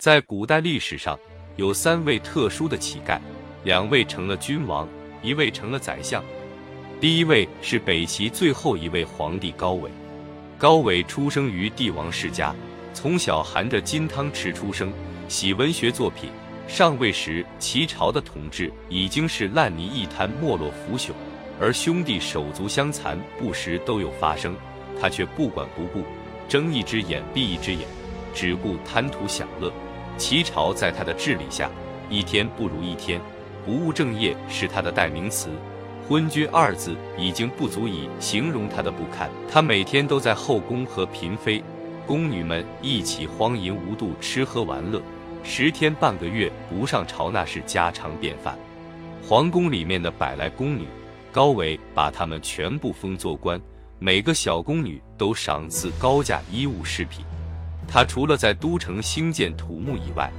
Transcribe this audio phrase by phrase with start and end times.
[0.00, 1.18] 在古代历史上，
[1.56, 3.18] 有三位特殊的乞丐，
[3.64, 4.88] 两位成了君王，
[5.22, 6.24] 一位成了宰相。
[6.98, 9.90] 第一位是北齐最后一位皇帝高纬。
[10.56, 12.54] 高纬出生于帝王世家，
[12.94, 14.90] 从小含着金汤匙出生，
[15.28, 16.30] 喜文学作品。
[16.66, 21.10] 上位时，齐朝的统治已经是烂泥一滩，没落腐朽，
[21.60, 24.56] 而兄弟手足相残，不时都有发生，
[24.98, 26.04] 他却不管不顾，
[26.48, 27.86] 睁一只眼闭一只眼，
[28.32, 29.70] 只顾贪图享乐。
[30.16, 31.70] 齐朝在他的治理下，
[32.08, 33.20] 一天不如一天，
[33.64, 35.48] 不务正业是他的代名词。
[36.08, 39.30] 昏君二字已经不足以形容他的不堪。
[39.50, 41.62] 他每天都在后宫和嫔妃、
[42.06, 45.00] 宫女们一起荒淫无度，吃喝玩乐。
[45.42, 48.58] 十天半个月不上朝，那是家常便饭。
[49.22, 50.84] 皇宫里面的百来宫女，
[51.30, 53.60] 高纬把她们全部封做官，
[54.00, 57.24] 每个小宫女都赏赐高价衣物饰品。
[57.90, 60.30] 他除了在都城兴建土木以外，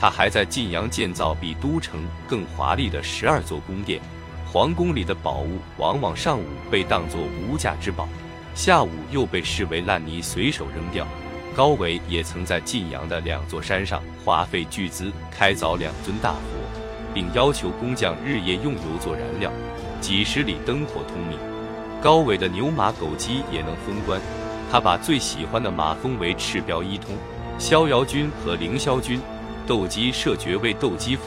[0.00, 4.00] 他还在晋阳建造比都城更华丽的十二座宫殿。
[4.46, 8.08] 皇宫里的宝物往往上午被当作无价之宝，
[8.54, 11.06] 下午又被视为烂泥，随手扔掉。
[11.54, 16.38] 高纬也曾在晋阳的两座山上花费巨资开凿两尊大佛，
[17.12, 19.52] 并要求工匠日夜用油做燃料，
[20.00, 21.36] 几十里灯火通明。
[22.00, 24.20] 高纬的牛马狗鸡也能封官，
[24.70, 27.16] 他把最喜欢的马封为赤标一通，
[27.58, 29.20] 逍遥君和凌霄君，
[29.66, 31.24] 斗鸡设爵位斗鸡府，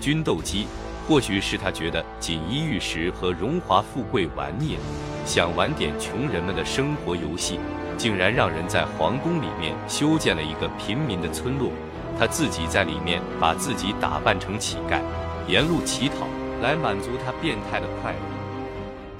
[0.00, 0.68] 君斗鸡。
[1.08, 4.80] 或许是他觉得锦衣玉食和荣华富贵玩腻了，
[5.24, 7.58] 想玩点穷人们的生活游戏。
[7.96, 11.70] 竟然让人在皇宫里面修建了一个平民的村落，
[12.18, 15.00] 他自己在里面把自己打扮成乞丐，
[15.48, 16.26] 沿路乞讨
[16.62, 18.35] 来满足他变态的快乐。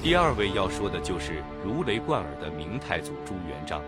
[0.03, 3.83] 第二位要说的就是如雷贯耳的明太祖朱元璋。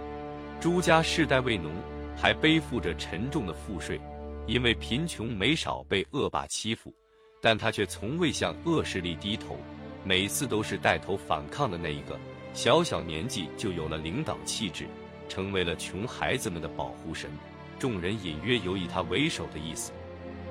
[0.61, 1.71] 朱家世代为农，
[2.17, 4.01] 还背负着沉重的赋税，
[4.47, 6.93] 因为贫穷没少被恶霸欺负，
[7.41, 9.57] 但他却从未向恶势力低头，
[10.03, 12.19] 每次都是带头反抗的那一个。
[12.53, 14.87] 小小年纪就有了领导气质，
[15.29, 17.31] 成为了穷孩子们的保护神。
[17.79, 19.93] 众人隐约有以他为首的意思。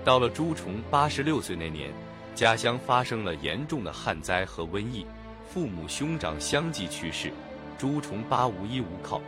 [0.05, 1.91] 到了朱重八十六岁那年，
[2.33, 5.05] 家乡发生了严重的旱灾和瘟疫，
[5.47, 7.31] 父母兄长相继去世，
[7.77, 9.21] 朱重八无依无靠，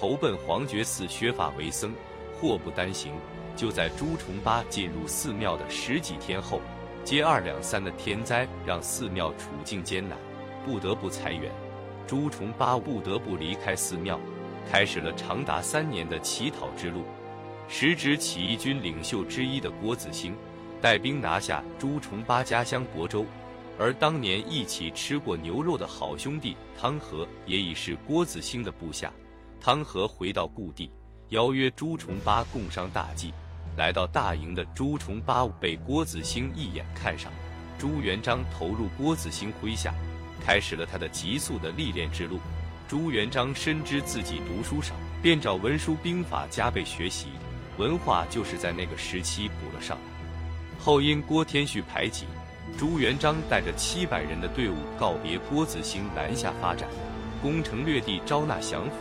[0.00, 1.92] 投奔黄觉寺削发为僧。
[2.40, 3.12] 祸不单行，
[3.54, 6.62] 就在朱重八进入寺庙的十几天后，
[7.04, 10.16] 接二两三的天灾让寺庙处境艰难，
[10.64, 11.52] 不得不裁员。
[12.06, 14.18] 朱重八不得不离开寺庙，
[14.70, 17.04] 开始了长达三年的乞讨之路。
[17.68, 20.34] 时值起义军领袖之一的郭子兴
[20.80, 23.26] 带兵拿下朱重八家乡亳州，
[23.78, 29.12] 而当年一起吃过牛肉的好兄弟汤和也已是郭子兴的部下。
[29.60, 30.90] 汤和回到故地，
[31.30, 33.32] 邀约朱重八共商大计。
[33.76, 37.30] 来到大营的朱重八被郭子兴一眼看上，
[37.78, 39.92] 朱元璋投入郭子兴麾下。
[40.40, 42.38] 开始了他的急速的历练之路。
[42.88, 47.26] 朱元璋深知自己读书少，便找文书兵法加倍学习，
[47.78, 50.04] 文化就是在那个时期补了上来。
[50.78, 52.26] 后因郭天旭排挤，
[52.78, 56.88] 朱元璋带着七百人的队伍告别郭子兴，南下发展，
[57.42, 58.96] 攻城略地，招纳降服，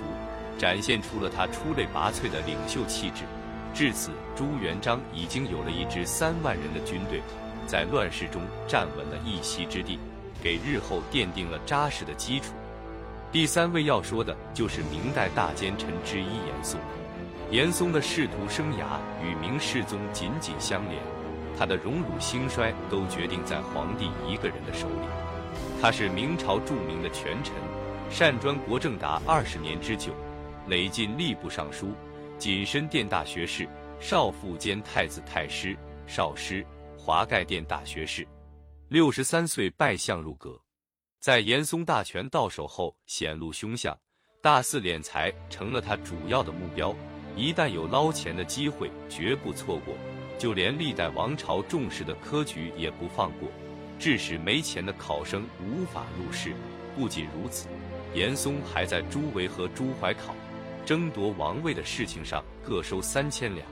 [0.58, 3.24] 展现出了他出类拔萃的领袖气质。
[3.74, 7.22] 至此，朱元璋已经有了一支三万人的军队，
[7.68, 10.00] 在乱世中站稳了一席之地。
[10.44, 12.54] 给日后奠定了扎实的基础。
[13.32, 16.80] 第三位要说的就是明代大奸臣之一严嵩。
[17.50, 21.02] 严嵩的仕途生涯与明世宗紧紧相连，
[21.58, 25.08] 他的荣辱兴衰都决定在皇帝一个人的手里。
[25.82, 27.54] 他是明朝著名的权臣，
[28.10, 30.14] 擅专国政达二十年之久，
[30.68, 31.92] 累进吏部尚书、
[32.38, 33.68] 谨身殿大学士、
[34.00, 35.78] 少傅兼太子太师、
[36.08, 36.66] 少师、
[36.98, 38.28] 华盖殿大学士。
[38.88, 40.60] 六十三岁拜相入阁，
[41.20, 43.98] 在严嵩大权到手后显露凶相，
[44.42, 46.96] 大肆敛财成了他主要的目标。
[47.36, 49.94] 一旦有捞钱的机会，绝不错过。
[50.38, 53.50] 就连历代王朝重视的科举也不放过，
[53.98, 56.54] 致使没钱的考生无法入仕。
[56.96, 57.68] 不仅如此，
[58.14, 60.36] 严嵩还在朱维和朱怀考
[60.86, 63.68] 争夺王位的事情上各收三千两。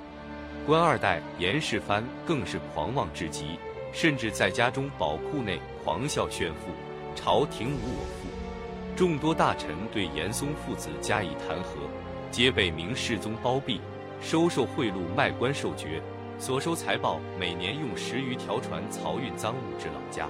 [0.65, 3.57] 官二代严世蕃更是狂妄至极。
[3.95, 6.71] 甚至在家中宝库内狂笑炫富，
[7.15, 8.27] 朝廷无我父。
[8.95, 11.75] 众多大臣对严嵩父子加以弹劾，
[12.31, 13.79] 皆被明世宗包庇，
[14.19, 16.01] 收受贿赂，卖官受爵，
[16.43, 20.27] 所收财宝每年用十余条船漕运赃物至老家。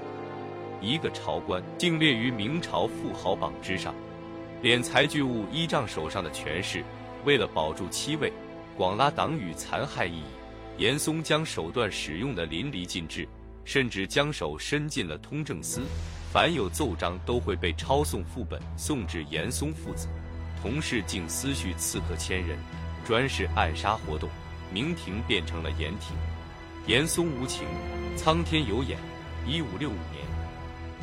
[0.79, 3.95] 一个朝官竟列于明朝富豪榜之上，
[4.61, 6.83] 敛财巨物依仗手上的权势，
[7.25, 8.31] 为了保住妻位，
[8.77, 10.25] 广拉党羽残害异己。
[10.77, 13.27] 严嵩将手段使用的淋漓尽致，
[13.65, 15.81] 甚至将手伸进了通政司，
[16.31, 20.07] 凡有奏章都会被抄送副本送至严嵩父子。
[20.61, 22.55] 同事竟私叙刺客千人，
[23.03, 24.29] 专事暗杀活动，
[24.73, 26.15] 明廷变成了严廷。
[26.87, 27.67] 严嵩无情，
[28.17, 28.97] 苍天有眼。
[29.45, 30.25] 一五六五年，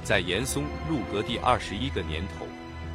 [0.03, 2.47] 在严嵩入阁第二十一个年头，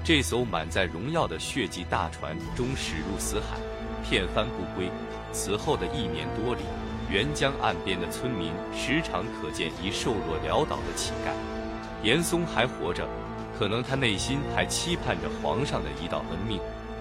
[0.04, 3.58] 这艘满载荣耀的血迹大船终驶入死海，
[4.04, 4.90] 片帆不归。
[5.32, 6.62] 此后的一年多里，
[7.12, 11.32] 沅江岸边的村民时常可见一瘦弱潦倒的乞丐。
[12.04, 13.08] 严嵩还活着。
[13.58, 16.60] 可能他内心还期盼着皇上的一道恩命，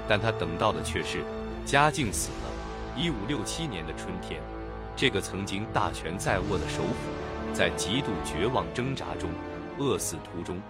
[0.09, 1.25] 但他等到的却是
[1.67, 2.64] 嘉靖死了。
[2.97, 4.41] 一五六七年的春天，
[4.95, 9.31] 这个曾经大权在握的首府，在极度绝望挣扎中
[9.79, 10.61] 饿死途中。